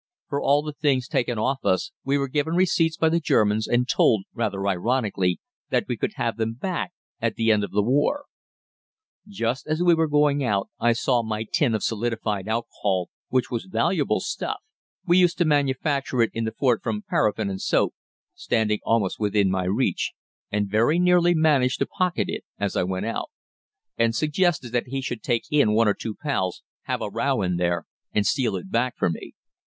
For 0.29 0.41
all 0.41 0.63
the 0.63 0.73
things 0.73 1.07
taken 1.07 1.37
off 1.37 1.63
us 1.63 1.91
we 2.03 2.17
were 2.17 2.27
given 2.27 2.55
receipts 2.55 2.97
by 2.97 3.09
the 3.09 3.19
Germans 3.19 3.67
and 3.67 3.87
told, 3.87 4.23
rather 4.33 4.67
ironically, 4.67 5.39
that 5.69 5.85
we 5.87 5.95
could 5.95 6.13
have 6.15 6.37
them 6.37 6.53
back 6.55 6.93
at 7.21 7.35
the 7.35 7.51
end 7.51 7.63
of 7.63 7.69
the 7.69 7.83
war. 7.83 8.25
Just 9.27 9.67
as 9.67 9.83
we 9.83 9.93
were 9.93 10.07
going 10.07 10.43
out 10.43 10.69
I 10.79 10.93
saw 10.93 11.21
my 11.21 11.43
tin 11.43 11.75
of 11.75 11.83
solidified 11.83 12.47
alcohol, 12.47 13.11
which 13.29 13.51
was 13.51 13.65
valuable 13.65 14.19
stuff 14.19 14.57
(we 15.05 15.19
used 15.19 15.37
to 15.37 15.45
manufacture 15.45 16.23
it 16.23 16.31
in 16.33 16.45
the 16.45 16.51
fort 16.51 16.81
from 16.81 17.03
paraffin 17.07 17.51
and 17.51 17.61
soap), 17.61 17.93
standing 18.33 18.79
almost 18.83 19.19
within 19.19 19.51
my 19.51 19.65
reach, 19.65 20.13
and 20.51 20.67
very 20.67 20.97
nearly 20.97 21.35
managed 21.35 21.77
to 21.77 21.85
pocket 21.85 22.27
it 22.27 22.43
as 22.57 22.75
I 22.75 22.81
went 22.81 23.05
out. 23.05 23.29
However, 23.29 23.29
I 23.29 23.29
found 23.29 23.33
Decugis 23.35 23.67
outside, 23.67 23.69
and 23.69 23.69
explained 23.69 23.69
to 23.69 23.69
him 23.69 23.69
the 23.69 23.69
position 23.69 23.83
of 23.85 23.91
the 23.93 23.97
tin, 23.97 24.05
and 24.05 24.15
suggested 24.55 24.71
that 24.71 24.87
he 24.87 25.01
should 25.03 25.21
take 25.21 25.43
in 25.51 25.73
one 25.75 25.87
or 25.87 25.93
two 25.93 26.15
pals, 26.15 26.63
have 26.85 27.01
a 27.03 27.09
row 27.11 27.41
in 27.43 27.57
there, 27.57 27.85
and 28.11 28.25
steal 28.25 28.55
it 28.55 28.71
back 28.71 28.97
for 28.97 29.11
me. 29.11 29.35